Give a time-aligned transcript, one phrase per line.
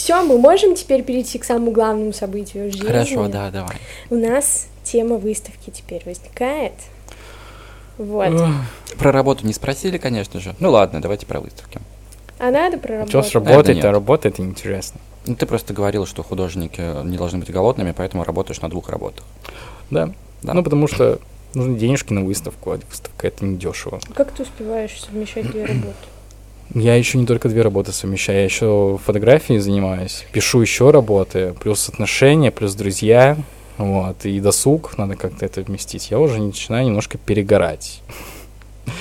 [0.00, 2.86] Все, мы можем теперь перейти к самому главному событию жизни.
[2.86, 3.76] Хорошо, да, давай.
[4.08, 6.72] У нас тема выставки теперь возникает.
[7.98, 8.32] Вот.
[8.98, 10.54] Про работу не спросили, конечно же.
[10.58, 11.82] Ну ладно, давайте про выставки.
[12.38, 13.10] А надо про работу?
[13.10, 14.98] Что с работой, то работа, это интересно.
[15.26, 19.26] Ну, ты просто говорил, что художники не должны быть голодными, поэтому работаешь на двух работах.
[19.90, 20.14] Да.
[20.42, 20.54] Да.
[20.54, 21.18] Ну, потому что
[21.52, 24.00] нужны денежки на выставку, а выставка это не дешево.
[24.14, 26.06] Как ты успеваешь совмещать две работы?
[26.74, 31.88] Я еще не только две работы совмещаю, я еще фотографией занимаюсь, пишу еще работы, плюс
[31.88, 33.36] отношения, плюс друзья,
[33.76, 36.10] вот, и досуг, надо как-то это вместить.
[36.10, 38.02] Я уже начинаю немножко перегорать.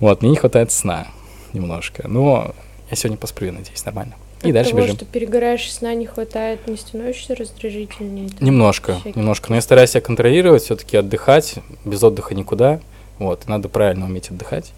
[0.00, 1.06] Вот, мне не хватает сна
[1.52, 2.52] немножко, но
[2.90, 4.14] я сегодня посплю, надеюсь, нормально.
[4.42, 4.96] И От дальше того, бежим.
[4.96, 8.28] что перегораешь, сна не хватает, не становишься раздражительнее?
[8.40, 9.14] Немножко, всякие?
[9.14, 9.50] немножко.
[9.50, 11.54] Но я стараюсь себя контролировать, все-таки отдыхать,
[11.84, 12.80] без отдыха никуда.
[13.20, 14.72] Вот, надо правильно уметь отдыхать.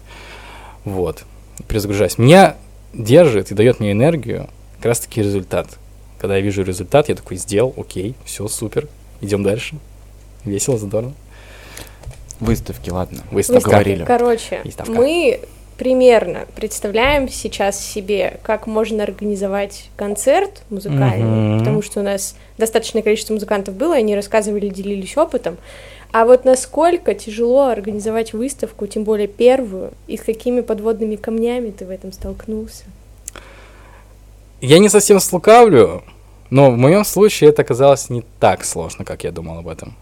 [0.85, 1.23] Вот,
[1.67, 2.17] перезагружаюсь.
[2.17, 2.55] Меня
[2.93, 5.67] держит и дает мне энергию как раз-таки результат.
[6.19, 8.87] Когда я вижу результат, я такой, сделал, окей, все, супер,
[9.21, 9.75] идем дальше.
[10.45, 11.13] Весело, здорово.
[12.39, 13.19] Выставки, ладно.
[13.31, 13.69] Выставка.
[13.69, 14.05] Говорили.
[14.05, 14.91] Короче, Выставка.
[14.91, 15.41] мы
[15.77, 21.59] примерно представляем сейчас себе, как можно организовать концерт музыкальный, Мгм.
[21.59, 25.57] потому что у нас достаточное количество музыкантов было, они рассказывали, делились опытом.
[26.11, 31.85] А вот насколько тяжело организовать выставку, тем более первую, и с какими подводными камнями ты
[31.85, 32.85] в этом столкнулся?
[34.59, 36.03] Я не совсем слукавлю,
[36.49, 39.95] но в моем случае это оказалось не так сложно, как я думал об этом.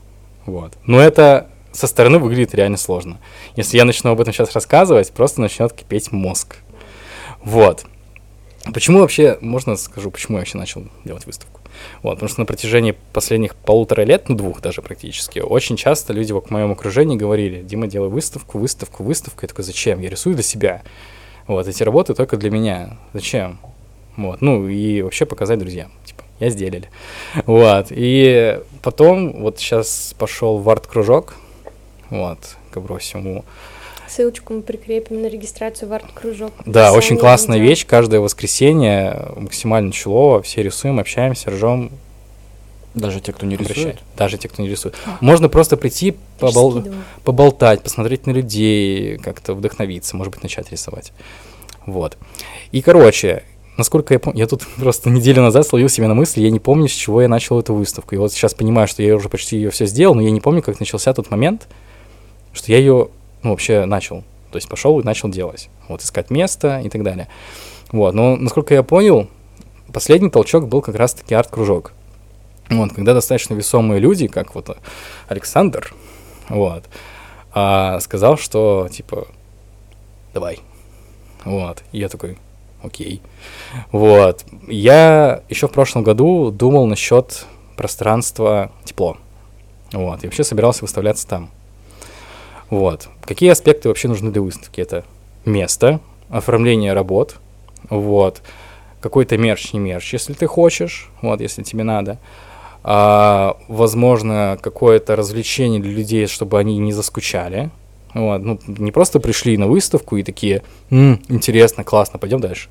[0.45, 0.73] Вот.
[0.85, 3.19] Но это со стороны выглядит реально сложно.
[3.57, 6.55] Если я начну об этом сейчас рассказывать, просто начнет кипеть мозг.
[7.43, 7.85] Вот.
[8.73, 11.56] Почему вообще, можно скажу, почему я вообще начал делать выставку?
[12.03, 16.31] Вот, потому что на протяжении последних полутора лет, ну двух даже практически, очень часто люди
[16.31, 19.39] в моем окружении говорили, Дима, делай выставку, выставку, выставку.
[19.43, 19.99] Я такой, зачем?
[19.99, 20.83] Я рисую для себя.
[21.47, 22.97] Вот, эти работы только для меня.
[23.13, 23.59] Зачем?
[24.15, 25.91] Вот, ну и вообще показать друзьям.
[26.05, 26.89] Типа, я сделали.
[27.45, 31.35] Вот, и потом вот сейчас пошел в арт-кружок,
[32.09, 32.39] вот,
[32.71, 33.45] к всему.
[34.17, 36.51] Ссылочку мы прикрепим на регистрацию в арт-кружок.
[36.65, 37.69] Да, очень классная видео.
[37.69, 37.85] вещь.
[37.85, 41.91] Каждое воскресенье максимально чулово, все рисуем, общаемся, ржем,
[42.95, 43.99] Даже те, кто не рисует.
[44.17, 44.95] Даже те, кто не рисует.
[45.21, 51.13] Можно просто прийти, побол- поболтать, посмотреть на людей, как-то вдохновиться, может быть, начать рисовать.
[51.85, 52.17] Вот.
[52.71, 53.43] И, короче,
[53.77, 56.87] насколько я помню, я тут просто неделю назад словил себя на мысли, я не помню,
[56.87, 58.15] с чего я начал эту выставку.
[58.15, 60.63] И вот сейчас понимаю, что я уже почти ее все сделал, но я не помню,
[60.63, 61.67] как начался тот момент,
[62.51, 63.09] что я ее,
[63.43, 64.23] ну, вообще начал.
[64.51, 65.69] То есть пошел и начал делать.
[65.87, 67.27] Вот, искать место и так далее.
[67.91, 69.29] Вот, но, насколько я понял,
[69.93, 71.93] последний толчок был как раз-таки арт-кружок.
[72.69, 74.77] Вот, когда достаточно весомые люди, как вот
[75.29, 75.93] Александр,
[76.49, 76.83] вот,
[77.53, 79.27] а, сказал, что, типа,
[80.33, 80.59] давай.
[81.45, 82.37] Вот, и я такой,
[82.83, 83.21] окей.
[83.91, 87.45] Вот, я еще в прошлом году думал насчет
[87.77, 89.17] пространства тепло.
[89.93, 91.49] Вот, и вообще собирался выставляться там.
[92.69, 93.07] Вот.
[93.21, 94.81] Какие аспекты вообще нужны для выставки?
[94.81, 95.05] Это
[95.45, 97.35] место, оформление работ,
[97.89, 98.41] вот,
[98.99, 102.19] какой-то мерч, не мерч, если ты хочешь, вот, если тебе надо.
[102.83, 107.69] А, возможно, какое-то развлечение для людей, чтобы они не заскучали.
[108.13, 112.69] Вот, ну, не просто пришли на выставку и такие, «М, интересно, классно, пойдем дальше.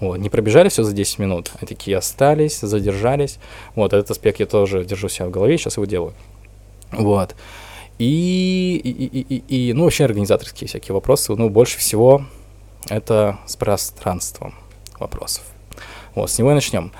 [0.00, 3.38] Вот, не пробежали все за 10 минут, а такие остались, задержались.
[3.74, 6.14] Вот, этот аспект я тоже держу себя в голове, сейчас его делаю.
[6.92, 7.34] Вот.
[7.98, 11.34] И, и, и, и, и, ну, вообще организаторские всякие вопросы.
[11.34, 12.24] Ну, больше всего
[12.88, 14.54] это с пространством
[14.98, 15.42] вопросов.
[16.14, 16.92] Вот, с него и начнем.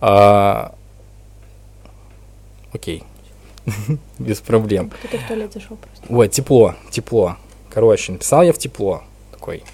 [0.00, 0.74] А,
[2.72, 3.02] окей.
[4.18, 4.90] Без проблем.
[4.90, 6.04] Кто-то в туалет зашел просто.
[6.08, 7.36] Вот, тепло, тепло.
[7.70, 9.02] Короче, написал я в тепло.
[9.30, 9.64] Такой.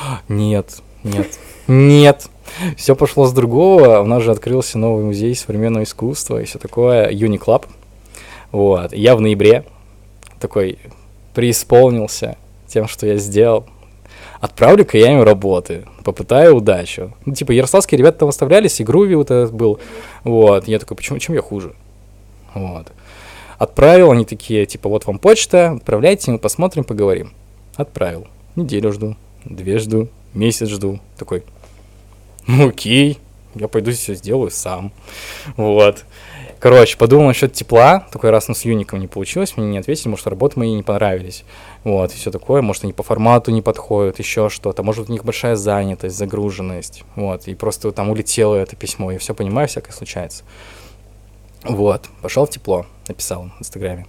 [0.00, 1.38] «А, Нет, нет,
[1.68, 2.28] нет.
[2.76, 4.00] Все пошло с другого.
[4.00, 7.10] У нас же открылся новый музей современного искусства и все такое.
[7.10, 7.66] Юниклаб.
[8.52, 8.92] Вот.
[8.92, 9.64] Я в ноябре
[10.40, 10.78] такой
[11.34, 12.36] преисполнился
[12.66, 13.66] тем, что я сделал.
[14.40, 17.14] Отправлю-ка я им работы, попытаю удачу.
[17.24, 19.80] Ну, типа, ярославские ребята там оставлялись, и Груви вот этот был.
[20.22, 20.68] Вот.
[20.68, 21.74] Я такой, почему, чем я хуже?
[22.54, 22.92] Вот.
[23.58, 27.32] Отправил, они такие, типа, вот вам почта, отправляйте, мы посмотрим, поговорим.
[27.74, 28.28] Отправил.
[28.54, 31.00] Неделю жду, две жду, месяц жду.
[31.16, 31.42] Такой,
[32.46, 33.18] ну окей,
[33.54, 34.92] я пойду все сделаю сам.
[35.56, 36.04] Вот.
[36.60, 38.06] Короче, подумал насчет тепла.
[38.10, 41.44] Такой раз, ну, с Юником не получилось, мне не ответили, может, работы мои не понравились.
[41.84, 42.62] Вот, и все такое.
[42.62, 44.82] Может, они по формату не подходят, еще что-то.
[44.82, 47.04] Может, у них большая занятость, загруженность.
[47.14, 49.12] Вот, и просто там улетело это письмо.
[49.12, 50.42] Я все понимаю, всякое случается.
[51.62, 54.06] Вот, пошел в тепло, написал в Инстаграме.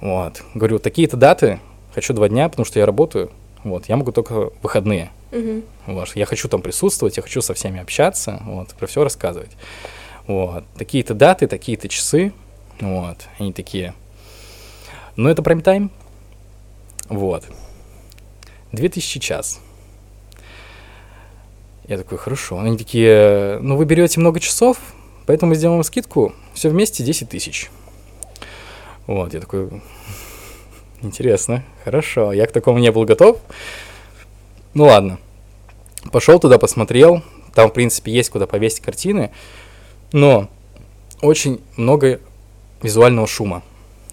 [0.00, 1.60] Вот, говорю, такие-то даты,
[1.94, 3.30] хочу два дня, потому что я работаю.
[3.64, 5.10] Вот, я могу только выходные.
[5.30, 5.62] Мгм.
[5.86, 9.50] Вот, я хочу там присутствовать, я хочу со всеми общаться, вот, про все рассказывать.
[10.28, 12.34] Вот, такие-то даты, такие-то часы,
[12.80, 13.94] вот, они такие.
[15.16, 15.90] Ну, это прайм-тайм,
[17.08, 17.44] вот.
[18.72, 19.60] 2000 час.
[21.86, 22.60] Я такой, хорошо.
[22.60, 24.76] Они такие, ну, вы берете много часов,
[25.24, 27.70] поэтому сделаем скидку, все вместе 10 тысяч.
[29.06, 29.70] Вот, я такой,
[31.00, 33.40] интересно, хорошо, я к такому не был готов.
[34.74, 35.18] Ну ладно,
[36.12, 37.22] пошел туда, посмотрел,
[37.54, 39.30] там, в принципе, есть куда повесить картины,
[40.12, 40.48] но
[41.20, 42.20] очень много
[42.82, 43.62] визуального шума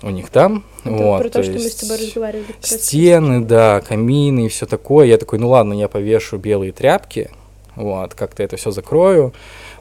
[0.02, 0.64] у них там.
[0.84, 2.46] Это вот, про то, что мы с тобой разговаривали.
[2.62, 5.08] Стены, да, камины и все такое.
[5.08, 7.32] Я такой, ну ладно, я повешу белые тряпки,
[7.76, 9.34] вот, как-то это все закрою.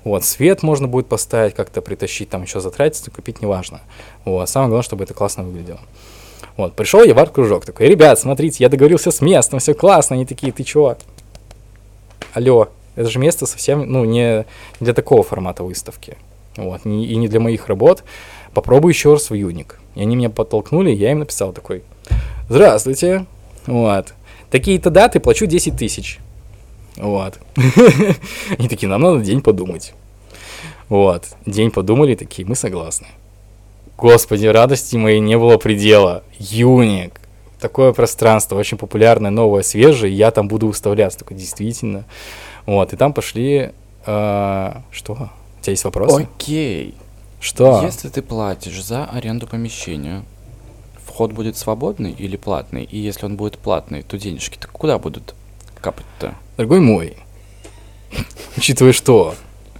[0.02, 3.80] Вот, свет можно будет поставить, как-то притащить, там еще затратиться, купить, неважно.
[4.24, 5.80] Вот, самое главное, чтобы это классно выглядело.
[6.56, 10.26] Вот, пришел я в арт-кружок, такой, ребят, смотрите, я договорился с местом, все классно, они
[10.26, 10.96] такие, ты чего?
[12.32, 14.46] Алло, это же место совсем, ну, не
[14.80, 16.16] для такого формата выставки.
[16.56, 18.04] Вот, и не для моих работ.
[18.52, 19.80] Попробуй еще раз в Юник.
[19.96, 21.82] И они меня подтолкнули, я им написал такой,
[22.48, 23.26] здравствуйте,
[23.66, 24.14] вот,
[24.50, 26.18] такие-то даты, плачу 10 тысяч.
[26.96, 27.40] Вот.
[28.58, 29.94] Они такие, нам надо день подумать.
[30.88, 31.24] Вот.
[31.46, 33.08] День подумали, такие, мы согласны.
[33.96, 36.22] Господи, радости моей не было предела.
[36.38, 37.20] Юник.
[37.60, 40.12] Такое пространство, очень популярное, новое, свежее.
[40.12, 41.20] Я там буду выставляться.
[41.20, 42.04] Такой, действительно.
[42.66, 42.92] Вот.
[42.92, 43.72] И там пошли...
[44.06, 45.12] э, что?
[45.12, 46.22] У тебя есть вопросы?
[46.22, 46.94] Окей.
[47.40, 47.82] Что?
[47.82, 50.24] Если ты платишь за аренду помещения,
[51.06, 52.84] вход будет свободный или платный?
[52.84, 55.34] И если он будет платный, то денежки-то куда будут
[55.80, 56.34] капать-то?
[56.56, 57.16] Дорогой мой,
[58.56, 59.34] учитывая что,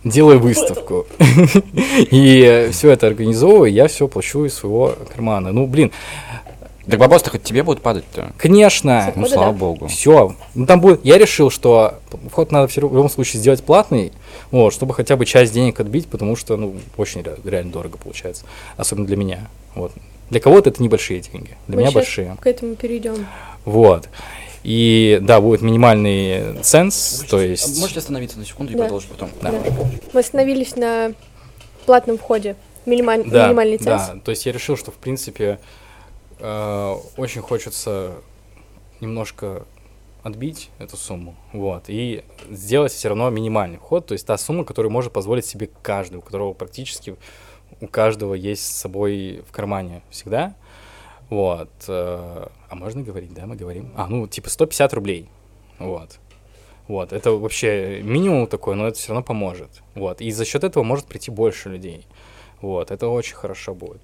[0.04, 1.06] делаю выставку
[2.10, 5.52] и все это организовываю, я все плачу из своего кармана.
[5.52, 5.90] Ну, блин,
[6.88, 8.32] Так вопрос-то хоть тебе будет падать-то?
[8.36, 9.58] конечно, Ну, слава да.
[9.58, 9.86] богу.
[9.88, 10.34] все.
[10.54, 11.94] Ну, там будет, я решил, что
[12.30, 14.12] вход надо в любом случае сделать платный,
[14.50, 18.44] вот, чтобы хотя бы часть денег отбить, потому что, ну, очень ре- реально дорого получается,
[18.76, 19.48] особенно для меня.
[19.74, 19.92] Вот.
[20.30, 22.36] Для кого-то это небольшие деньги, для Мы меня большие.
[22.40, 23.26] К этому перейдем.
[23.64, 24.08] Вот.
[24.62, 27.78] И да, будет минимальный ценс, то есть...
[27.80, 28.84] Можете остановиться на секунду и Да.
[28.84, 29.28] продолжить потом?
[29.42, 29.50] Да.
[29.52, 29.58] Да.
[30.12, 31.12] Мы остановились на
[31.86, 32.56] платном входе.
[32.86, 34.02] Минималь- Да, Минимальный ценз.
[34.08, 35.58] да, то есть я решил, что в принципе
[36.44, 38.16] э, очень хочется
[39.00, 39.66] немножко
[40.22, 44.90] отбить эту сумму, вот, и сделать все равно минимальный вход, то есть та сумма, которую
[44.90, 47.16] может позволить себе каждый, у которого практически
[47.80, 50.54] у каждого есть с собой в кармане всегда,
[51.28, 55.28] вот, э, а можно говорить, да, мы говорим, а, ну, типа 150 рублей,
[55.78, 56.18] вот,
[56.88, 60.84] вот, это вообще минимум такой, но это все равно поможет, вот, и за счет этого
[60.84, 62.06] может прийти больше людей,
[62.62, 64.00] вот, это очень хорошо будет.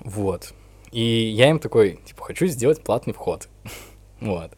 [0.00, 0.54] Вот.
[0.92, 3.48] И я им такой, типа, хочу сделать платный вход.
[4.20, 4.52] вот.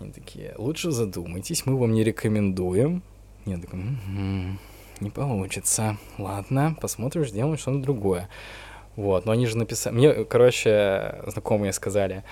[0.00, 3.02] Они такие, лучше задумайтесь, мы вам не рекомендуем.
[3.44, 4.58] Я такой, «Мгм,
[5.00, 5.96] не получится.
[6.18, 8.28] Ладно, посмотрим, сделаем что-то другое.
[8.96, 9.94] Вот, но они же написали...
[9.94, 12.24] Мне, короче, знакомые сказали,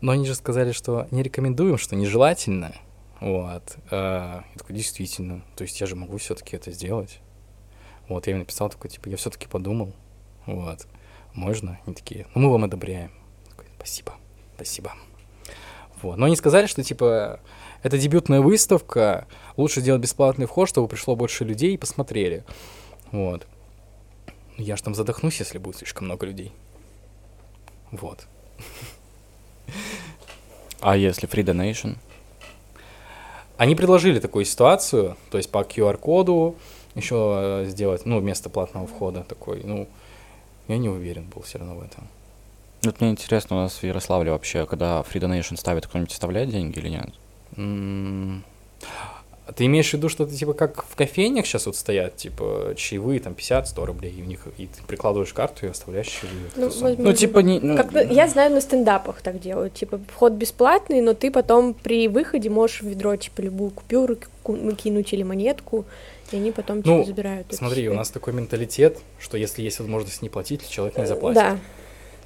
[0.00, 2.74] но они же сказали, что не рекомендуем, что нежелательно.
[3.20, 3.76] Вот.
[3.90, 5.42] А, Я такой, действительно.
[5.56, 7.20] То есть я же могу все-таки это сделать.
[8.08, 9.92] Вот, я им написал такой, типа, я все-таки подумал.
[10.46, 10.86] Вот.
[11.32, 11.80] Можно?
[11.86, 13.10] Они такие, ну мы вам одобряем.
[13.50, 14.14] Такой, спасибо,
[14.54, 14.92] спасибо.
[16.02, 16.16] Вот.
[16.16, 17.40] Но они сказали, что, типа,
[17.82, 19.26] это дебютная выставка,
[19.56, 22.44] лучше сделать бесплатный вход, чтобы пришло больше людей и посмотрели.
[23.10, 23.46] Вот.
[24.56, 26.52] Я же там задохнусь, если будет слишком много людей.
[27.90, 28.26] Вот.
[30.80, 31.96] А если free donation?
[33.56, 36.56] Они предложили такую ситуацию, то есть по QR-коду
[36.94, 39.88] еще сделать, ну, вместо платного входа такой, ну,
[40.68, 42.06] я не уверен был все равно в этом.
[42.84, 46.78] Вот мне интересно, у нас в Ярославле вообще, когда free donation ставит, кто-нибудь вставляет деньги
[46.78, 47.10] или нет?
[49.46, 52.72] А Ты имеешь в виду, что это типа как в кофейнях сейчас вот стоят, типа
[52.76, 56.50] чаевые там 50-100 рублей, и у них и ты прикладываешь карту и оставляешь чаевые.
[56.56, 57.04] Ну, возможно.
[57.04, 57.60] Ну, типа, не...
[57.60, 59.74] ну, Как я знаю, на стендапах так делают.
[59.74, 64.72] Типа, вход бесплатный, но ты потом при выходе можешь в ведро, типа, любую купюру ку-
[64.76, 65.84] кинуть или монетку,
[66.30, 67.46] и они потом, Ну, забирают.
[67.48, 67.90] это Смотри, себе.
[67.90, 71.36] у нас такой менталитет, что если есть возможность не платить, человек не заплатит.
[71.36, 71.58] Да,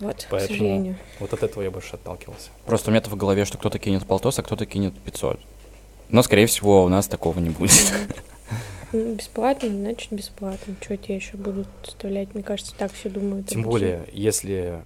[0.00, 0.96] вот, к Поэтому сожалению.
[1.18, 2.50] вот от этого я больше отталкивался.
[2.66, 5.40] Просто у меня-то в голове, что кто-то кинет полтос, а кто-то кинет 500.
[6.10, 7.92] Но, скорее всего, у нас такого не будет.
[8.92, 10.74] Ну, Бесплатно, значит бесплатно.
[10.80, 12.32] Что тебе еще будут вставлять?
[12.34, 13.46] Мне кажется, так все думают.
[13.48, 14.82] Тем более, если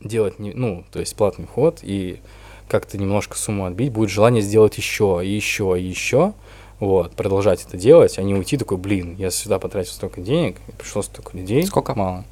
[0.00, 2.20] делать, не, ну, то есть платный вход и
[2.68, 6.34] как-то немножко сумму отбить, будет желание сделать еще, и еще, и еще,
[6.80, 10.72] вот, продолжать это делать, а не уйти такой, блин, я сюда потратил столько денег, и
[10.72, 11.64] пришло столько людей.
[11.66, 11.94] Сколько?
[11.94, 12.24] Мало.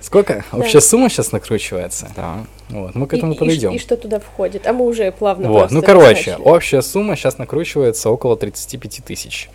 [0.00, 0.44] Сколько?
[0.52, 2.10] Общая сумма сейчас накручивается?
[2.16, 2.46] Да.
[2.70, 3.72] Вот, мы к И- этому и, подойдем.
[3.72, 4.66] И, что туда входит?
[4.66, 6.42] А мы уже плавно Вот, ну, короче, начали.
[6.48, 9.50] общая сумма сейчас накручивается около 35 тысяч.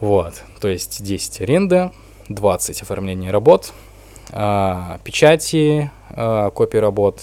[0.00, 1.92] Вот, то есть 10 аренда,
[2.28, 3.72] 20 оформление работ,
[4.30, 7.20] а, печати, а, копии работ,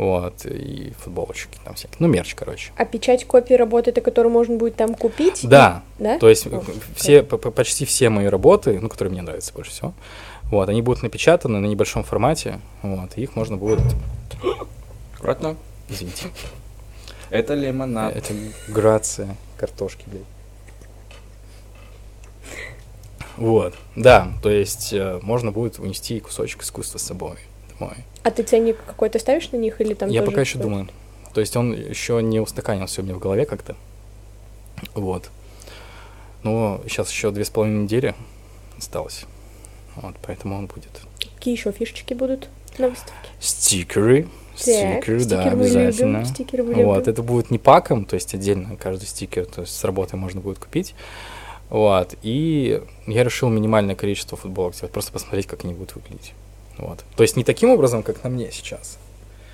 [0.00, 2.72] вот, и футболочки там всякие, ну, мерч, короче.
[2.76, 5.40] А печать копии работы, это которую можно будет там купить?
[5.46, 6.18] Да, Да?
[6.18, 6.62] то есть О,
[6.96, 9.92] все, почти все мои работы, ну, которые мне нравятся больше всего,
[10.44, 13.80] вот, они будут напечатаны на небольшом формате, вот, и их можно будет,
[15.14, 15.56] Аккуратно.
[15.90, 16.28] извините,
[17.28, 18.16] Это лимонад.
[18.16, 18.32] это
[18.68, 20.22] грация картошки, блядь.
[23.36, 27.36] Вот, да, то есть э, можно будет унести кусочек искусства с собой
[27.80, 27.96] домой.
[28.22, 30.88] А ты ценник какой-то ставишь на них или там Я пока еще думаю.
[31.34, 33.76] То есть он еще не устаканился у меня в голове как-то.
[34.94, 35.30] Вот.
[36.42, 38.14] Но сейчас еще две с половиной недели
[38.78, 39.24] осталось.
[39.96, 40.90] Вот, поэтому он будет.
[41.18, 43.12] Какие еще фишечки будут на выставке?
[43.40, 44.28] Стикеры.
[44.56, 46.24] Стикеры, да, стикеры мы любим, обязательно.
[46.24, 47.12] стикеры мы Вот, любим.
[47.12, 50.58] это будет не паком, то есть отдельно каждый стикер, то есть с работы можно будет
[50.58, 50.94] купить.
[51.70, 56.32] Вот, и я решил минимальное количество футболок сделать, просто посмотреть, как они будут выглядеть.
[56.80, 57.04] Вот.
[57.16, 58.98] То есть не таким образом, как на мне сейчас.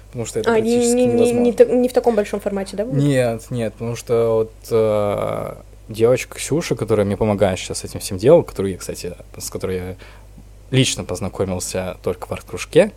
[0.09, 1.41] Потому что это А, не, практически не, не, невозможно.
[1.41, 2.85] не, та- не в таком большом формате, да?
[2.85, 3.03] будет?
[3.03, 5.55] Нет, нет, потому что вот э,
[5.89, 9.77] девочка Ксюша, которая мне помогает сейчас с этим всем делом, которую я, кстати, с которой
[9.77, 9.97] я
[10.71, 12.93] лично познакомился только в арт-кружке,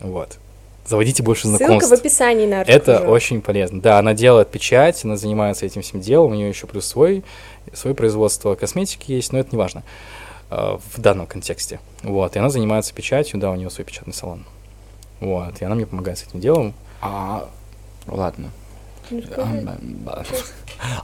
[0.00, 0.38] вот.
[0.86, 1.90] Заводите больше Ссылка знакомств.
[1.90, 3.80] в описании на Это очень полезно.
[3.80, 7.22] Да, она делает печать, она занимается этим всем делом, у нее еще плюс свой,
[7.74, 9.82] свое производство косметики есть, но это не важно
[10.50, 11.80] в данном контексте.
[12.02, 14.44] Вот, и она занимается печатью, да, у нее свой печатный салон.
[15.20, 16.74] Вот, и она мне помогает с этим делом.
[17.00, 17.48] А,
[18.06, 18.50] ладно.
[19.10, 19.22] Ну.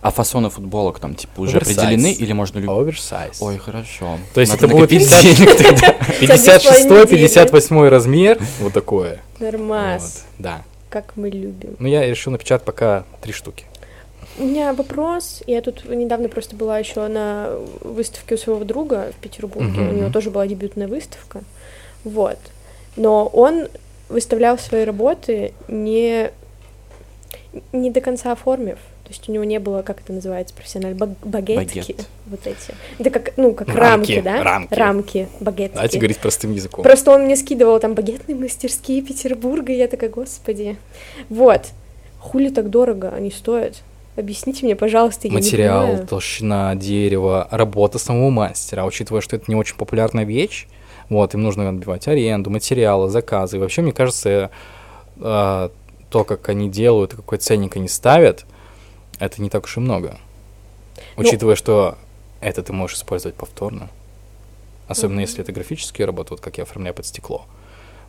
[0.00, 1.79] А, фасоны футболок там типа уже Оверсайз.
[1.79, 2.71] определены или можно любить?
[2.75, 3.43] Оверсайз.
[3.43, 4.19] Ой, хорошо.
[4.33, 5.93] То есть Надо это будет накопить 50 денег тогда.
[6.21, 7.07] 56 недели.
[7.07, 9.21] 58 размер, вот такое.
[9.38, 10.62] Нормас, Вот, да.
[10.88, 11.76] как мы любим.
[11.79, 13.65] Ну, я решил напечатать пока три штуки.
[14.38, 15.43] У меня вопрос.
[15.47, 17.50] Я тут недавно просто была еще на
[17.81, 19.81] выставке у своего друга в Петербурге.
[19.81, 19.88] Мгм.
[19.88, 21.40] У него тоже была дебютная выставка.
[22.05, 22.38] Вот.
[22.97, 23.69] Но он
[24.09, 26.31] выставлял свои работы не,
[27.73, 28.78] не до конца оформив.
[29.05, 31.78] То есть у него не было, как это называется профессионально, баг- багетки.
[31.78, 32.07] Багет.
[32.26, 32.75] Вот эти.
[32.99, 34.43] Это как, ну, как Рамки, рамки, да?
[34.43, 34.75] рамки.
[34.75, 35.75] Рамки, багетки.
[35.75, 36.83] Давайте говорить простым языком.
[36.83, 40.76] Просто он мне скидывал там багетные мастерские Петербурга, и я такая, господи.
[41.28, 41.66] Вот.
[42.19, 43.75] Хули так дорого они стоят?
[44.16, 48.85] Объясните мне, пожалуйста, я Материал, толщина дерева, работа самого мастера.
[48.85, 50.66] Учитывая, что это не очень популярная вещь,
[51.11, 53.56] вот, им нужно отбивать аренду, материалы, заказы.
[53.56, 54.50] И вообще, мне кажется,
[55.18, 55.68] э,
[56.11, 58.46] то, как они делают, и какой ценник они ставят,
[59.18, 60.16] это не так уж и много.
[61.16, 61.99] Ну- Учитывая, что
[62.40, 63.90] это ты можешь использовать повторно.
[64.88, 65.20] Особенно Мгм.
[65.23, 67.44] если это графические работы, вот как я оформляю под стекло.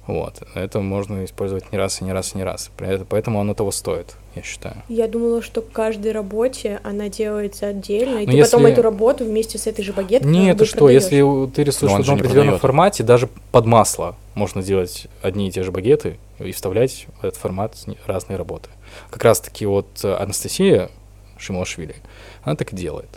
[0.08, 0.42] Вот.
[0.56, 2.72] Это можно использовать не раз и не раз и не раз.
[3.10, 4.78] Поэтому оно того стоит, я считаю.
[4.88, 8.82] Я думала, что к каждой работе она делается отдельно, и Ну, ты потом если- эту
[8.84, 11.04] работу вместе с этой же багеткой Нет, бы что, продаёшь.
[11.04, 15.52] если ты рисуешь Но в одном определенном формате, даже под масло можно делать одни и
[15.52, 18.70] те же багеты и вставлять в этот формат разные работы.
[19.12, 20.90] Как раз таки вот э, Анастасия
[21.38, 21.96] Шимошвили,
[22.44, 23.10] она так и делает.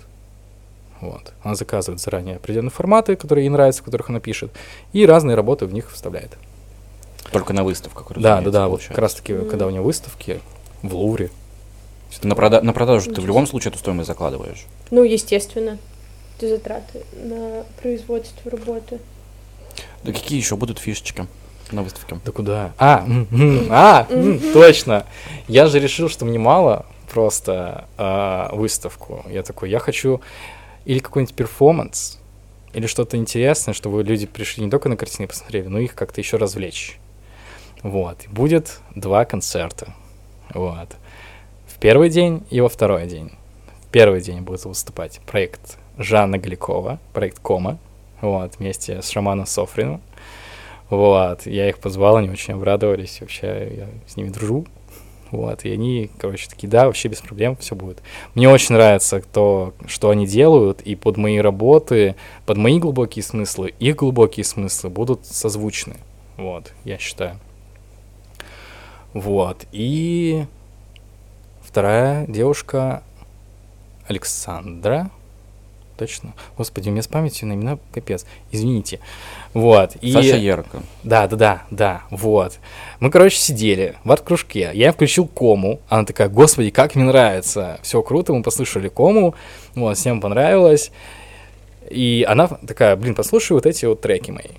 [1.00, 1.32] Вот.
[1.44, 4.50] Она заказывает заранее определенные форматы, которые ей нравятся, в которых она пишет,
[4.92, 6.36] и разные работы в них вставляет.
[7.32, 10.40] Только на выставках, Да, да, да, вот как раз таки, когда у нее выставки
[10.82, 11.30] в Лувре.
[12.22, 14.66] На, прода- на продажу ты в любом случае эту стоимость закладываешь.
[14.90, 15.78] Ну, естественно.
[16.38, 18.98] Ты затраты на производство работы.
[20.02, 21.26] Да какие еще будут фишечки
[21.70, 22.18] на выставке?
[22.24, 22.72] Да куда?
[22.78, 23.06] А,
[23.70, 24.06] а,
[24.52, 25.06] точно.
[25.46, 29.24] Я же решил, что мне мало просто а, выставку.
[29.28, 30.20] Я такой, я хочу
[30.86, 32.18] или какой-нибудь перформанс,
[32.72, 36.36] или что-то интересное, чтобы люди пришли не только на картины посмотрели, но их как-то еще
[36.38, 36.98] развлечь.
[37.82, 38.26] Вот.
[38.28, 39.94] Будет два концерта.
[40.52, 40.88] Вот.
[41.66, 43.30] В первый день и во второй день.
[43.86, 47.78] В первый день будет выступать проект Жанна Гликова, проект Кома,
[48.20, 50.00] вот, вместе с Романом Софриным.
[50.88, 54.66] Вот, я их позвал, они очень обрадовались, вообще я с ними дружу.
[55.30, 58.02] Вот, и они, короче, такие, да, вообще без проблем, все будет.
[58.34, 63.72] Мне очень нравится то, что они делают, и под мои работы, под мои глубокие смыслы,
[63.78, 65.96] их глубокие смыслы будут созвучны.
[66.36, 67.38] Вот, я считаю.
[69.12, 70.44] Вот, и
[71.62, 73.02] вторая девушка
[74.06, 75.10] Александра,
[75.96, 76.32] точно.
[76.56, 78.24] Господи, у меня с памятью на имена капец.
[78.50, 79.00] Извините.
[79.52, 79.96] Вот.
[80.00, 80.12] И...
[80.12, 80.82] Саша Ярко.
[81.04, 82.58] Да, да, да, да, вот.
[83.00, 84.70] Мы, короче, сидели в арт-кружке.
[84.72, 85.80] Я включил кому.
[85.88, 87.78] Она такая, господи, как мне нравится.
[87.82, 89.34] Все круто, мы послушали кому.
[89.74, 90.90] Вот, всем понравилось.
[91.90, 94.56] И она такая, блин, послушай вот эти вот треки мои.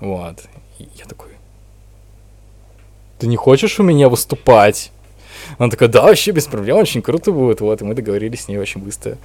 [0.00, 0.44] Вот.
[0.78, 1.27] И я такой,
[3.18, 4.90] ты не хочешь у меня выступать?
[5.58, 7.60] Она такая, да, вообще без проблем, очень круто будет.
[7.60, 9.16] Вот, и мы договорились с ней очень быстро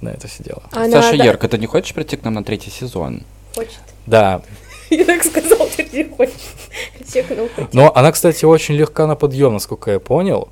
[0.00, 0.62] на это все дело.
[0.72, 3.22] Она, Саша да, Ерка, ты не хочешь прийти к нам на третий сезон?
[3.54, 3.80] хочет.
[4.06, 4.42] Да,
[4.90, 6.34] Я так сказал, ты не хочешь.
[7.12, 10.48] Чекнул но она, кстати, очень легка на подъем, насколько я понял.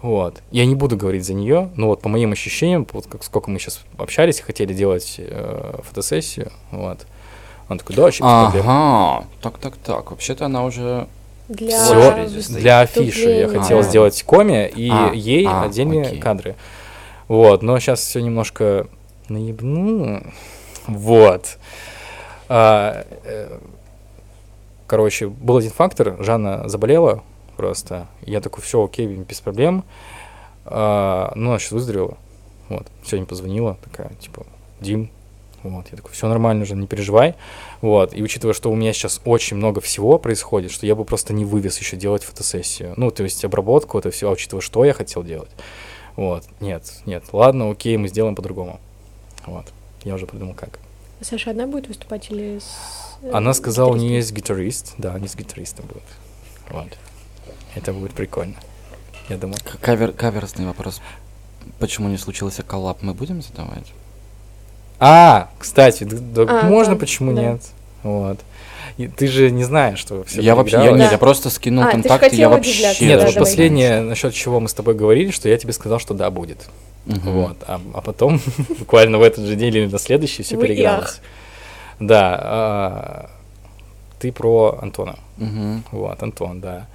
[0.00, 0.42] Вот.
[0.50, 3.60] Я не буду говорить за нее, но вот по моим ощущениям, вот как сколько мы
[3.60, 7.06] сейчас общались и хотели делать э, фотосессию, вот.
[7.68, 8.24] Она такая, да, вообще.
[8.24, 10.10] Ага, так, так, так.
[10.10, 11.06] Вообще-то она уже
[11.48, 11.78] Для
[12.24, 12.60] выступления.
[12.60, 13.82] для афиши я хотел А.
[13.82, 16.20] сделать коме и А, ей а, отдельные окей.
[16.20, 16.54] кадры.
[17.28, 18.86] Вот, но сейчас все немножко
[19.28, 20.22] наебну.
[20.86, 21.58] Вот.
[22.48, 23.58] А, э,
[24.86, 26.16] короче, был один фактор.
[26.22, 27.22] Жанна заболела
[27.56, 28.06] просто.
[28.22, 29.84] Я такой, все, окей, без проблем.
[30.64, 32.16] А, ну, она сейчас выздоровела.
[32.68, 32.86] Вот.
[33.04, 34.46] Сегодня позвонила, такая, типа,
[34.80, 35.10] Дим,
[35.62, 37.34] вот, я такой, все нормально же, не переживай.
[37.80, 41.32] Вот, и учитывая, что у меня сейчас очень много всего происходит, что я бы просто
[41.32, 42.94] не вывез еще делать фотосессию.
[42.96, 45.50] Ну, то есть обработку, это все, а учитывая, что я хотел делать.
[46.16, 48.80] Вот, нет, нет, ладно, окей, мы сделаем по-другому.
[49.46, 49.66] Вот,
[50.04, 50.78] я уже придумал как.
[51.20, 53.18] Саша одна будет выступать или с...
[53.22, 56.02] э, Она сказала, у нее есть гитарист, да, они с гитаристом будут.
[56.70, 56.88] Вот,
[57.74, 58.56] это будет прикольно.
[59.28, 59.56] Я думаю.
[59.80, 61.00] кавер, каверсный вопрос.
[61.78, 63.92] Почему не случился коллаб, мы будем задавать?
[65.04, 67.42] А, кстати, да- да А, можно, да, почему да.
[67.42, 67.62] нет?
[68.04, 68.38] Вот.
[68.98, 71.00] И ты же не знаешь, что все я вообще, я, проигралось.
[71.00, 71.12] нет, Да.
[71.12, 72.94] я просто скинул А, контакты, я вообще...
[73.04, 76.14] Нет, да, вот последнее, насчет чего мы с тобой говорили, что я тебе сказал, что
[76.14, 76.68] да, будет.
[77.06, 77.20] Мгм.
[77.32, 77.56] Вот.
[77.66, 78.40] А, а потом,
[78.78, 81.20] буквально в этот же день или на следующий, все переигралось.
[81.98, 82.38] Да.
[82.42, 83.30] а,
[84.20, 85.16] ты про Антона.
[85.90, 86.86] Вот, Антон, да.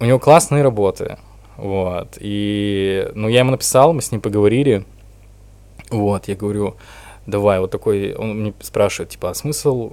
[0.00, 1.16] У него классные работы.
[1.56, 2.18] Вот.
[2.20, 4.84] И, ну, я ему написал, мы с ним поговорили.
[5.90, 6.76] Вот, я говорю,
[7.26, 9.92] давай, вот такой, он мне спрашивает, типа, а смысл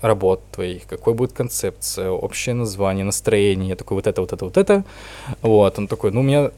[0.00, 4.56] работ твоих, какой будет концепция, общее название, настроение, я такой, вот это, вот это, вот
[4.56, 4.84] это.
[5.40, 6.50] Вот, он такой, ну, у меня,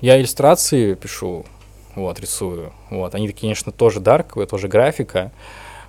[0.00, 1.46] я иллюстрации пишу,
[1.94, 5.32] вот, рисую, вот, они, конечно, тоже дарковые, тоже графика,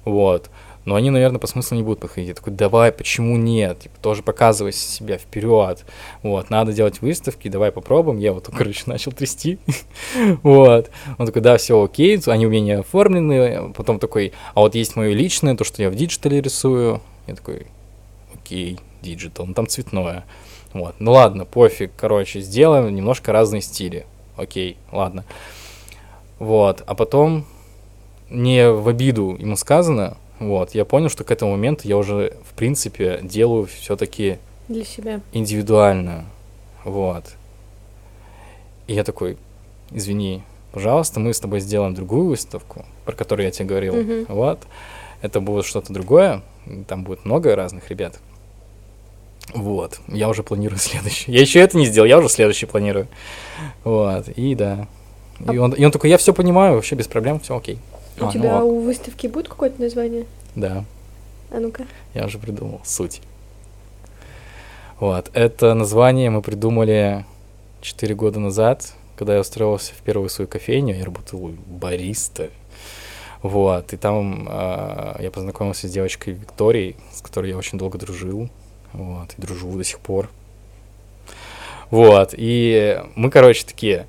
[0.05, 0.49] вот,
[0.85, 2.29] но они, наверное, по смыслу не будут подходить.
[2.29, 3.79] Я такой, давай, почему нет?
[3.79, 5.85] Типа, тоже показывай себя вперед.
[6.23, 8.17] Вот, надо делать выставки, давай попробуем.
[8.17, 9.59] Я вот, короче, начал трясти.
[10.43, 10.89] вот.
[11.17, 13.73] Он такой, да, все окей, они у меня не оформлены.
[13.73, 17.01] Потом такой, а вот есть мое личное, то, что я в digital е рисую.
[17.27, 17.67] Я такой,
[18.33, 20.25] окей, digital, ну там цветное.
[20.73, 24.05] Вот, ну ладно, пофиг, короче, сделаем немножко разные стили.
[24.35, 25.23] Окей, ладно.
[26.39, 27.45] Вот, а потом
[28.29, 30.17] не в обиду ему сказано,
[30.47, 35.21] вот, я понял, что к этому моменту я уже, в принципе, делаю все-таки Для себя.
[35.31, 36.25] индивидуально,
[36.83, 37.25] вот.
[38.87, 39.37] И я такой,
[39.91, 44.25] извини, пожалуйста, мы с тобой сделаем другую выставку, про которую я тебе говорил, Мгм.
[44.29, 44.59] вот.
[45.21, 46.41] Это будет что-то другое,
[46.87, 48.19] там будет много разных ребят.
[49.53, 51.31] Вот, я уже планирую следующий.
[51.31, 53.07] Я еще это не сделал, я уже следующий планирую.
[53.83, 54.87] Вот, и да.
[55.51, 57.77] И он, и он такой, я все понимаю, вообще без проблем, все окей.
[58.19, 58.71] У А, ну тебя ок.
[58.71, 60.25] у выставки будет какое-то название?
[60.55, 60.85] Да,
[61.51, 61.85] А ну-ка.
[62.13, 63.21] я уже придумал суть.
[64.99, 67.25] Вот, это название мы придумали
[67.81, 72.49] 4 года назад, когда я устроился в первую свою кофейню, я работал бариста.
[73.41, 78.49] Вот, и там а, я познакомился с девочкой Викторией, с которой я очень долго дружил.
[78.93, 80.29] Вот, и дружу до сих пор.
[81.89, 84.05] Вот, и мы, короче, такие, у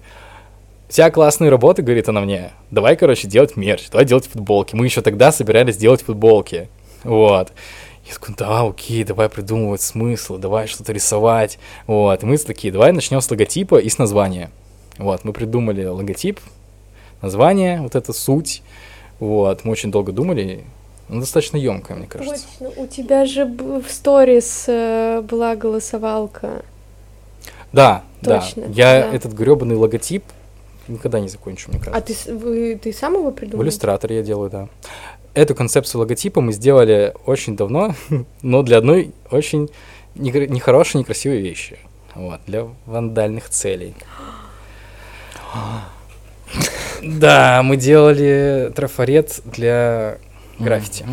[0.95, 4.77] тебя классные работы, говорит она мне, давай, короче, делать мерч, давай делать футболки.
[4.77, 6.69] Мы еще тогда собирались делать футболки.
[7.03, 7.53] Вот.
[8.07, 11.59] Я такой, да, окей, давай придумывать смысл, давай что-то рисовать.
[11.89, 14.51] Вот, и мы такие, давай начнем с логотипа и с названия.
[14.97, 16.39] Вот, мы придумали логотип,
[17.23, 18.63] название, вот эта суть.
[19.19, 20.63] Вот, мы очень долго думали,
[21.09, 22.47] ну, достаточно емкая, мне кажется.
[22.61, 22.81] Точно.
[22.81, 26.65] У тебя же в сторис э, была голосовалка.
[27.73, 28.73] Да, Точно, да.
[28.73, 29.17] Я да.
[29.17, 30.23] этот гребаный логотип
[30.89, 32.07] никогда не закончу, мне А кажется.
[32.07, 33.65] ты, с- вы, ты сам его В придумал?
[33.65, 34.69] иллюстраторе я делаю, да.
[35.35, 37.95] Эту концепцию логотипа мы сделали очень давно,
[38.43, 39.69] но для одной очень
[40.15, 41.79] нехорошей, некрасивой вещи.
[42.15, 43.95] Вот, для вандальных целей.
[47.03, 50.19] Да, мы делали трафарет для
[50.59, 51.05] граффити.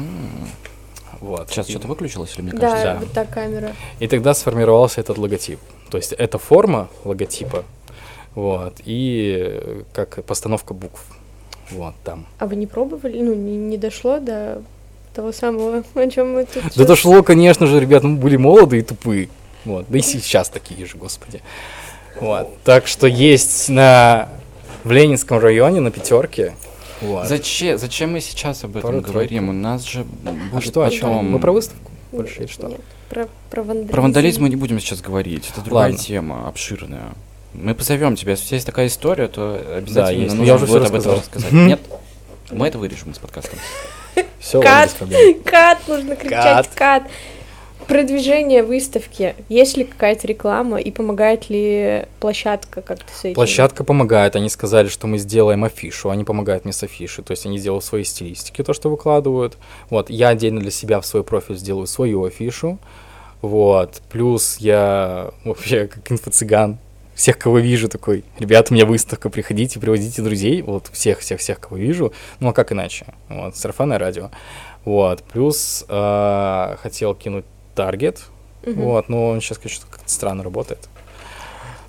[1.19, 1.49] Вот.
[1.49, 2.85] Сейчас И- что-то выключилось или мне Да, кажется?
[2.85, 2.99] Да.
[2.99, 3.73] вот та камера.
[3.99, 5.59] И тогда сформировался этот логотип.
[5.89, 7.63] То есть это форма логотипа,
[8.35, 11.03] вот, и как постановка букв.
[11.71, 12.25] Вот, там.
[12.39, 13.21] А вы не пробовали?
[13.21, 14.61] Ну, не, не дошло до
[15.13, 16.63] того самого, о чем мы тут...
[16.63, 19.29] Да сейчас- дошло, конечно же, ребят, мы были молоды и тупые.
[19.65, 19.85] Вот.
[19.89, 21.41] Да и сейчас такие же, господи.
[22.19, 22.49] Вот.
[22.63, 24.29] Так что есть на
[24.83, 26.53] в Ленинском районе на пятерке.
[27.01, 27.27] Вот.
[27.27, 29.13] Зачем, зачем мы сейчас об этом Пару-тройку.
[29.13, 29.49] говорим?
[29.49, 31.31] У нас же А будет что, о чем?
[31.31, 31.91] Мы про выставку?
[32.11, 32.67] больше или что?
[32.67, 33.91] Нет, про, про вандализм.
[33.91, 35.49] Про вандализм мы не будем сейчас говорить.
[35.51, 35.97] Это другая Ладно.
[35.97, 37.13] тема, обширная.
[37.53, 38.31] Мы позовем тебя.
[38.31, 40.35] Если есть такая история, то обязательно есть.
[40.35, 41.17] нужно Я уже будет об этом рассказал.
[41.17, 41.51] рассказать.
[41.51, 41.79] Нет?
[42.51, 43.55] Мы это вырежем из подкаста.
[44.39, 44.93] Все, Кат,
[45.45, 47.03] кат, нужно кричать кат.
[47.87, 49.35] Продвижение выставки.
[49.49, 53.35] Есть ли какая-то реклама и помогает ли площадка как-то с этим?
[53.35, 54.35] Площадка помогает.
[54.35, 56.09] Они сказали, что мы сделаем афишу.
[56.09, 57.23] Они помогают мне с афишей.
[57.23, 59.57] То есть они делают свои стилистики, то, что выкладывают.
[59.89, 60.09] Вот.
[60.09, 62.79] Я отдельно для себя в свой профиль сделаю свою афишу.
[63.41, 64.01] Вот.
[64.09, 66.77] Плюс я вообще как инфо-цыган.
[67.21, 72.13] Всех, кого вижу, такой, ребята, у меня выставка, приходите, приводите друзей, вот всех-всех-всех, кого вижу,
[72.39, 74.31] ну а как иначе, вот, сарафанное радио,
[74.85, 78.23] вот, плюс э, хотел кинуть таргет,
[78.65, 78.81] Мгм.
[78.81, 80.89] вот, но он сейчас, конечно, как-то странно работает,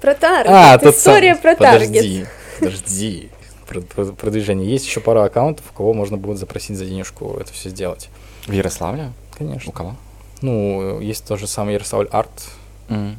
[0.02, 0.52] Про таргет.
[0.52, 1.88] а, История сам- про таргет.
[1.88, 2.26] Подожди,
[2.58, 3.30] подожди.
[3.66, 4.70] Про- про- Продвижение.
[4.70, 8.10] Есть еще пара аккаунтов, у кого можно будет запросить за денежку это все сделать.
[8.46, 9.12] В Ярославле?
[9.32, 9.72] У Конечно.
[9.72, 9.96] кого?
[10.42, 12.50] Ну, есть тот же самый Ярославль Арт.
[12.90, 13.16] М.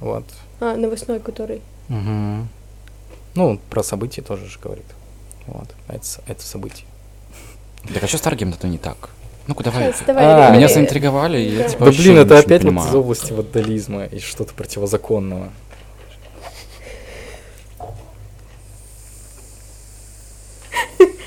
[0.00, 0.24] Вот.
[0.60, 1.62] А, новостной, который.
[1.88, 2.48] Мгм.
[3.34, 4.86] Ну, про события тоже же говорит.
[5.46, 5.68] Вот.
[5.88, 6.86] Это, это событие.
[7.92, 9.10] Так а что с таргетом-то не так?
[9.46, 9.92] Ну-ка, давай.
[9.92, 10.56] Сейчас, давай, А, давай.
[10.56, 14.54] Меня заинтриговали, и я типа Да блин, это опять вот из области вандализма и что-то
[14.54, 15.50] противозаконного.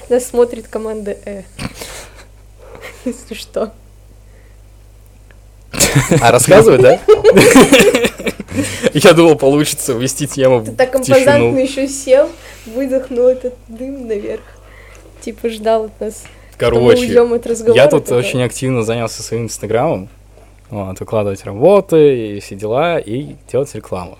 [0.10, 1.44] Нас смотрит команда Э.
[3.06, 3.74] Если что.
[6.22, 7.00] А рассказывай, да?
[8.94, 12.30] Я думал, получится ввести тему Ты так импозантно еще сел,
[12.66, 14.42] выдохнул этот дым наверх.
[15.22, 16.24] Типа ждал от нас.
[16.56, 17.84] что мы Короче, от разговора.
[17.84, 18.20] Я тут такой.
[18.20, 20.10] очень активно занялся своим инстаграмом.
[20.70, 24.18] Вот, выкладывать работы и все дела, и делать рекламу.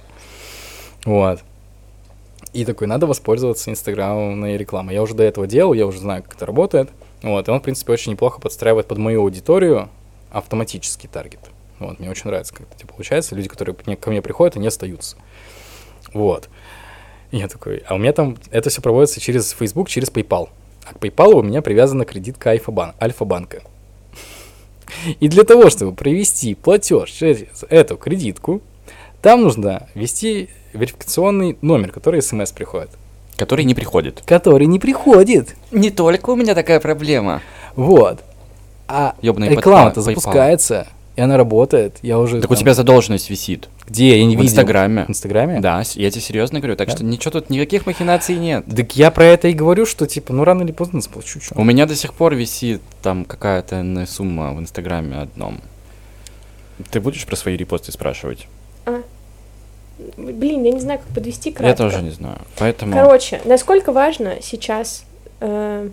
[1.04, 1.40] Вот.
[2.54, 4.96] И такой, надо воспользоваться инстаграмной рекламой.
[4.96, 6.90] Я уже до этого делал, я уже знаю, как это работает.
[7.22, 9.90] Вот, и он, в принципе, очень неплохо подстраивает под мою аудиторию
[10.32, 11.40] автоматический таргет.
[11.80, 13.36] Вот, мне очень нравится, как это типа, получается.
[13.36, 15.16] Люди, которые ко мне- ко мне приходят, они остаются.
[16.14, 16.50] Вот.
[17.32, 20.50] И я такой, а у меня там это все проводится через Facebook, через PayPal.
[20.86, 23.62] А к PayPal у меня привязана кредитка Альфа-бан- Альфа-банка.
[25.20, 28.62] И для того, чтобы провести платеж через эту кредитку,
[29.22, 32.92] там нужно ввести верификационный номер, который смс приходит.
[33.36, 34.24] Который не приходит.
[34.26, 35.56] Который не приходит.
[35.72, 37.42] Не только у меня такая проблема.
[37.76, 38.24] Вот.
[38.88, 40.04] А Ёбаный реклама-то PayPal.
[40.04, 41.98] запускается, и она работает.
[42.02, 43.70] Я уже Так у там- тебя задолженность висит.
[43.88, 44.18] Где?
[44.18, 44.52] Я не в видел.
[44.52, 45.06] Инстаграме.
[45.06, 45.60] В Инстаграме?
[45.60, 46.76] Да, я тебе серьезно говорю.
[46.76, 46.96] Так Да?
[46.96, 48.66] что ничего тут, никаких махинаций нет.
[48.74, 51.40] Так я про это и говорю, что типа, ну рано или поздно заплачу.
[51.40, 51.54] чё.
[51.56, 55.60] У меня до сих пор висит там какая-то сумма в Инстаграме одном.
[56.92, 58.48] Ты будешь про свои репосты спрашивать?
[58.86, 59.02] А.
[60.18, 61.84] Блин, я не знаю, как подвести кратко.
[61.84, 62.38] Я тоже не знаю.
[62.60, 62.94] Поэтому...
[62.94, 65.04] Короче, насколько важно сейчас
[65.40, 65.90] э,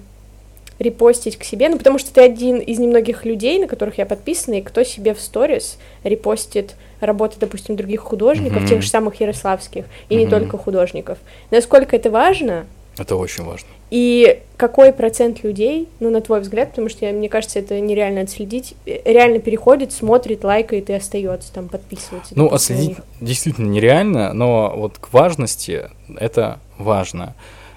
[0.78, 4.54] репостить к себе, ну потому что ты один из немногих людей, на которых я подписана,
[4.56, 8.66] и кто себе в сторис репостит работы, допустим, других художников, Мгм.
[8.68, 10.30] тех же самых ярославских, и не Мгм.
[10.30, 11.18] только художников.
[11.50, 12.66] Насколько это важно,
[12.98, 13.68] Это очень важно.
[13.90, 18.74] и какой процент людей, ну, на твой взгляд, потому что, мне кажется, это нереально отследить,
[18.86, 22.32] э, реально переходит, смотрит, лайкает и остается там, подписывается.
[22.36, 27.34] Ну, отследить действительно нереально, но вот к важности это важно.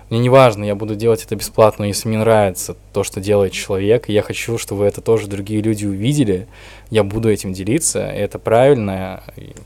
[0.09, 4.07] Мне не важно, я буду делать это бесплатно, если мне нравится то, что делает человек,
[4.07, 6.47] и я хочу, чтобы это тоже другие люди увидели,
[6.89, 9.21] я буду этим делиться, и это правильно,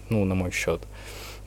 [0.10, 0.82] ну, на мой счет.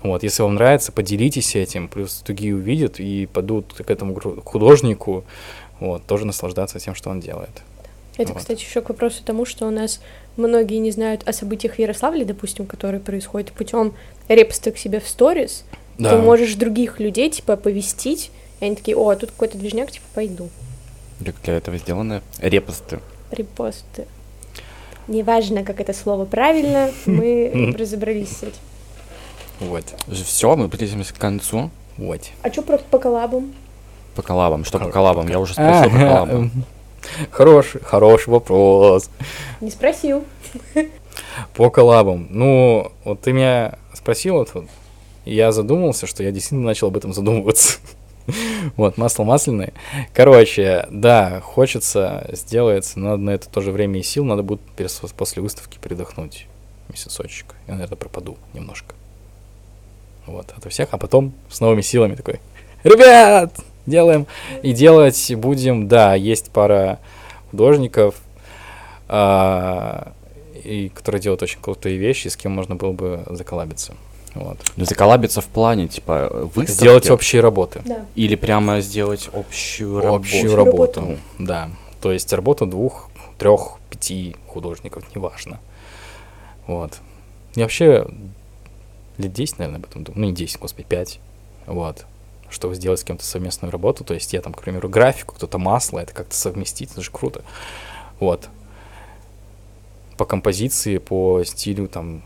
[0.04, 5.24] Вот, если вам нравится, поделитесь этим, плюс другие увидят и пойдут к этому художнику,
[5.80, 7.62] вот, тоже наслаждаться тем, что он делает.
[8.16, 8.38] Это, Вот.
[8.38, 10.00] кстати, еще к вопросу тому, что у нас
[10.37, 13.92] многие не знают о событиях в Ярославле, допустим, которые происходят путем
[14.28, 15.64] репоста к себе в сторис.
[15.98, 18.30] Ты можешь других людей, типа, оповестить,
[18.64, 20.48] и они такие, о, а тут какой-то движняк, типа, пойду.
[21.20, 23.00] Для, для этого сделаны репосты.
[23.31, 24.07] Репосты.
[25.07, 28.59] Неважно, как это слово правильно, мы разобрались с этим.
[29.61, 31.70] Вот, Все, мы близимся к концу.
[31.96, 32.20] вот.
[32.42, 33.53] А что про по коллабам?
[34.16, 34.64] По коллабам.
[34.64, 35.29] Что по коллабам?
[35.29, 36.33] Я уже спросил про А, коллабы.
[36.33, 36.50] эм,
[37.31, 39.11] Хороший, хороший вопрос.
[39.61, 40.24] Не спросил.
[41.55, 42.27] По коллабам.
[42.31, 44.64] Ну, вот ты меня спросил вот, вот,
[45.24, 47.79] и я задумался, что я действительно начал об этом задумываться.
[48.76, 49.72] Вот, масло масляное.
[50.12, 54.60] Короче, да, хочется сделать, но на это тоже время и сил, надо будет
[55.16, 56.46] после выставки передохнуть
[56.88, 57.54] месяцочек.
[57.66, 58.94] Я, наверное, пропаду немножко.
[60.26, 62.40] Вот, от всех, а потом с новыми силами такой,
[62.82, 63.54] ребят,
[63.87, 64.26] делаем.
[64.62, 66.98] И делать будем, да, есть пара
[67.50, 68.16] художников,
[69.06, 70.12] а,
[70.64, 73.94] и которые делают очень крутые вещи, с кем можно было бы заколабиться.
[74.34, 74.58] Вот.
[74.76, 76.72] Ну, Заколабиться в плане, типа, выставки.
[76.72, 77.82] Сделать общие работы.
[77.84, 78.04] Да.
[78.16, 80.16] Или прямо сделать общую работу.
[80.16, 81.00] Общую Работу.
[81.00, 81.18] работу.
[81.38, 81.70] Да.
[82.00, 85.60] То есть работа двух, трех, пяти художников, неважно.
[86.66, 86.98] Вот.
[87.54, 88.06] Я вообще
[89.18, 90.20] лет 10, наверное, об этом думаю.
[90.20, 91.20] Ну, не 10, господи, 5.
[91.66, 92.04] Вот.
[92.50, 94.04] Чтобы сделать с кем-то совместную работу.
[94.04, 97.42] То есть я там, к примеру, графику, кто-то масло, это как-то совместить, это же круто.
[98.18, 98.48] Вот.
[100.16, 102.22] По композиции, по стилю там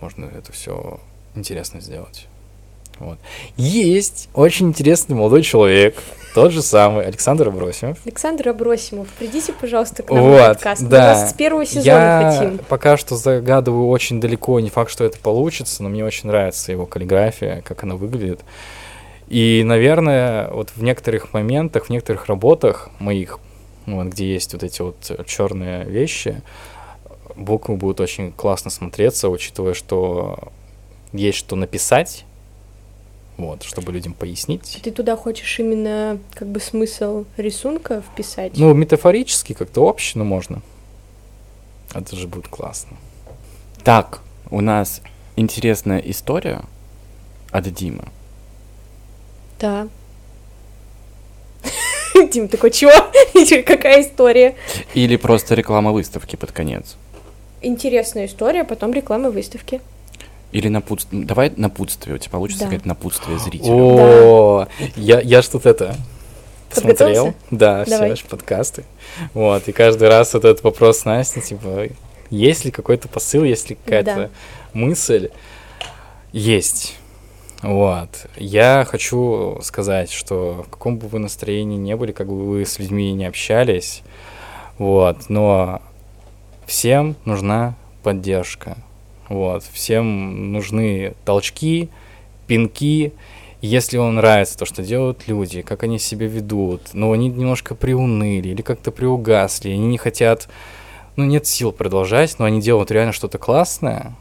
[0.00, 1.00] можно это все
[1.36, 2.26] интересно сделать.
[2.98, 3.18] Вот.
[3.56, 5.96] Есть очень интересный молодой человек,
[6.34, 7.98] тот же самый Александр Абросимов.
[8.04, 10.82] Александр Абросимов, придите, пожалуйста, к нам Вот, на подкаст.
[10.82, 11.14] Мы да.
[11.14, 12.58] вас с первого сезона Я хотим.
[12.68, 16.86] пока что загадываю очень далеко, не факт, что это получится, но мне очень нравится его
[16.86, 18.40] каллиграфия, как она выглядит.
[19.28, 23.40] И, наверное, вот в некоторых моментах, в некоторых работах моих,
[23.86, 26.42] ну, вот, где есть вот эти вот черные вещи,
[27.34, 30.52] буквы будут очень классно смотреться, учитывая, что
[31.16, 32.24] есть что написать,
[33.36, 34.80] вот, чтобы людям пояснить.
[34.82, 38.52] Ты туда хочешь именно как бы смысл рисунка вписать?
[38.56, 40.62] Ну, метафорически как-то общий, ну, можно.
[41.94, 42.96] Это же будет классно.
[43.84, 45.02] Так, у нас
[45.36, 46.62] интересная история
[47.50, 48.04] от Димы.
[49.60, 49.88] Да.
[52.32, 52.90] Дим такой, чё?
[53.66, 54.56] Какая история?
[54.94, 56.96] Или просто реклама выставки под конец.
[57.62, 59.80] Интересная история, потом реклама выставки.
[60.56, 61.26] Или напутствие.
[61.26, 62.16] Давай напутствие.
[62.16, 62.68] У тебя получится Да.
[62.68, 63.74] сказать напутствие зрителям.
[63.78, 65.94] О, я, я ж тут это
[66.70, 67.34] посмотрел.
[67.50, 68.10] Да, все Давай.
[68.10, 68.84] ваши подкасты.
[69.34, 71.88] Вот, и каждый раз вот этот вопрос Насти, типа,
[72.30, 74.30] есть ли какой-то посыл, есть ли какая-то Да.
[74.72, 75.28] мысль?
[76.32, 76.96] Есть.
[77.62, 78.08] Вот.
[78.36, 82.78] Я хочу сказать, что в каком бы вы настроении не были, как бы вы с
[82.78, 84.02] людьми не общались,
[84.78, 85.82] вот, но
[86.66, 88.78] всем нужна поддержка.
[89.28, 91.88] Вот, всем нужны толчки,
[92.46, 93.12] пинки.
[93.60, 98.48] Если вам нравится то, что делают люди, как они себя ведут, но они немножко приуныли
[98.48, 100.48] или как-то приугасли, они не хотят,
[101.16, 104.14] ну, нет сил продолжать, но они делают реально что-то классное,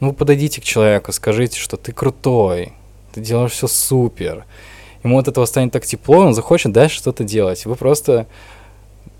[0.00, 2.72] ну, подойдите к человеку, скажите, что ты крутой,
[3.12, 4.44] ты делаешь все супер.
[5.02, 7.64] Ему от этого станет так тепло, он захочет дальше что-то делать.
[7.66, 8.26] Вы просто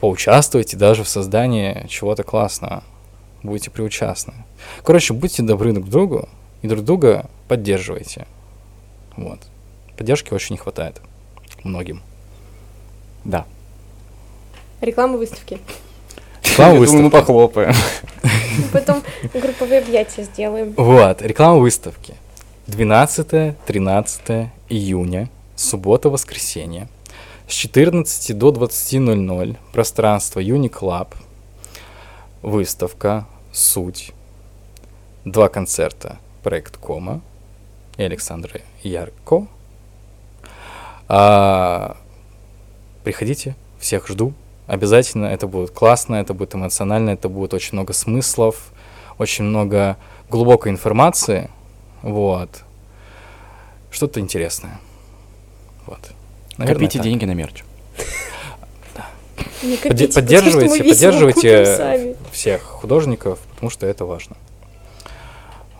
[0.00, 2.84] поучаствуйте даже в создании чего-то классного.
[3.42, 4.34] Будете приучастны.
[4.84, 6.28] Короче, будьте добры друг к другу
[6.62, 8.26] и друг друга поддерживайте.
[9.16, 9.40] Вот.
[9.96, 11.00] Поддержки очень не хватает
[11.64, 12.02] многим.
[13.24, 13.46] Да.
[14.80, 15.58] Реклама выставки.
[16.44, 17.10] Реклама думаю, мы выставки.
[17.10, 17.74] похлопаем.
[18.72, 19.02] Потом
[19.32, 20.74] групповые объятия сделаем.
[20.76, 22.14] Вот, реклама выставки.
[22.66, 26.88] 12-13 июня, суббота-воскресенье.
[27.48, 31.08] С 14 до 20.00 пространство Uniclub.
[32.42, 34.12] Выставка «Суть».
[35.24, 37.20] Два концерта проект Кома
[37.96, 39.46] и Александра Ярко.
[41.08, 41.96] А,
[43.04, 44.32] приходите, всех жду.
[44.66, 48.72] Обязательно это будет классно, это будет эмоционально, это будет очень много смыслов,
[49.18, 49.96] очень много
[50.30, 51.50] глубокой информации.
[52.00, 52.62] Вот.
[53.90, 54.80] Что-то интересное.
[55.86, 56.00] Вот.
[56.56, 57.04] Наверное, Копите так.
[57.04, 57.62] деньги на мерч.
[59.62, 64.36] Не копите, потому что поддерживайте, мы весело поддерживайте всех художников, потому что это важно.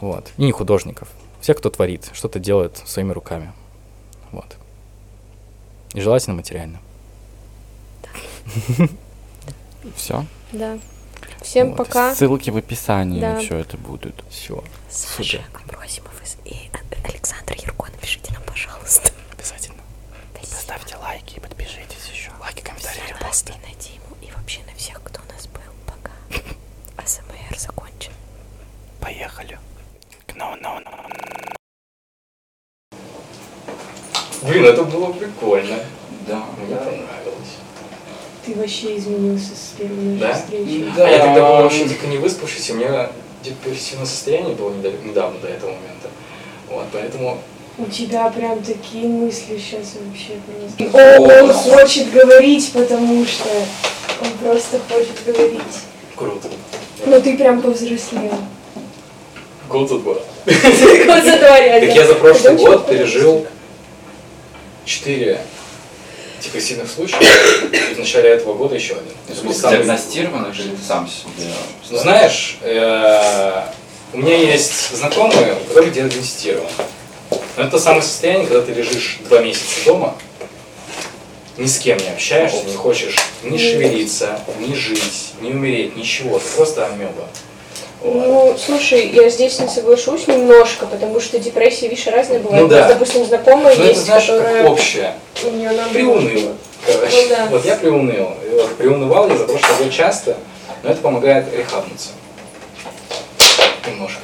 [0.00, 0.32] Вот.
[0.36, 1.08] И не художников.
[1.40, 3.52] Всех, кто творит, что-то делает своими руками.
[4.30, 4.56] Вот.
[5.94, 6.78] И желательно материально.
[9.96, 10.24] Все.
[10.52, 10.78] Да.
[11.42, 12.14] Всем пока.
[12.14, 13.38] Ссылки в описании Да.
[13.38, 14.24] все это будут.
[14.30, 14.62] Все.
[14.88, 16.12] Саша Абросимов
[16.44, 16.70] и
[17.04, 19.10] Александр Юрко, напишите нам, пожалуйста.
[19.32, 19.78] Обязательно.
[20.44, 21.91] Ставьте лайки и подпишитесь
[23.32, 25.60] комментарии, На Диму, и вообще на всех, кто у нас был.
[25.86, 26.12] Пока.
[27.02, 28.12] АСМР закончен.
[29.00, 29.58] Поехали.
[30.36, 31.54] No, no, no.
[34.42, 35.76] Блин, это было прикольно.
[36.26, 36.44] Да.
[36.58, 37.56] Мне понравилось.
[38.44, 40.34] Ты вообще изменился с первой Да?
[40.34, 40.92] встречи.
[40.98, 43.10] А я тогда был очень дико не выспавшийся, у меня
[43.42, 46.08] депрессивное состояние было недав- недавно до этого момента.
[46.68, 47.40] Вот, поэтому...
[47.78, 50.98] У тебя прям такие мысли сейчас вообще просто.
[50.98, 53.48] О, он хочет говорить, потому что
[54.20, 55.62] он просто хочет говорить.
[56.14, 56.48] Круто.
[57.06, 58.38] Но ты прям повзрослел.
[59.68, 60.14] Год за два.
[60.44, 61.86] Год за два реально.
[61.86, 63.46] Так я за прошлый год пережил
[64.84, 65.40] четыре
[66.42, 67.16] депрессивных случая,
[67.72, 69.12] и в начале этого года еще один.
[69.28, 71.46] То есть самый- Диагностированных или ты сам себе?
[71.90, 73.62] Ну, знаешь, э,
[74.12, 76.66] у меня есть знакомые, у которых диагностирован.
[77.56, 80.14] Но это самое состояние, когда ты лежишь два месяца дома,
[81.58, 86.38] ни с кем не общаешься, не хочешь ни шевелиться, ни жить, ни умереть, ничего.
[86.38, 87.28] Ты просто амеба.
[88.04, 92.64] Ну, слушай, я здесь не соглашусь немножко, потому что депрессия, видишь, разные бывают.
[92.64, 92.88] Ну да.
[92.88, 94.62] Допустим, знакомая Ну, есть, это, знаешь, которая...
[94.62, 95.14] как общее.
[95.44, 95.92] У нее наоборот.
[95.92, 96.54] Приуныл.
[96.84, 97.16] Короче.
[97.22, 97.46] Ну да.
[97.46, 98.30] Вот я приуныл.
[98.50, 100.36] Вот приунывал я за прошлый год часто,
[100.82, 102.08] но это помогает рехабнуться.
[103.86, 104.20] немножко.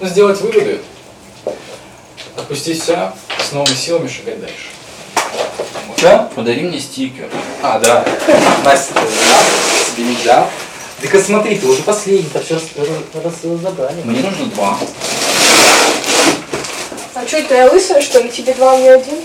[0.00, 0.80] Ну, сделать выводы,
[2.36, 4.68] отпустить все, с новыми силами шагать дальше.
[6.00, 6.30] Да?
[6.34, 7.28] Подари мне стикер.
[7.62, 8.04] А, да.
[8.64, 9.40] Настя, ты взял?
[10.00, 10.48] тебе не взял?
[11.02, 12.60] Так смотри, ты уже последний-то все
[13.52, 14.02] разобрали.
[14.04, 14.78] Мне нужно два.
[17.14, 18.28] А что это я лысая, что ли?
[18.30, 19.18] Тебе два, мне один?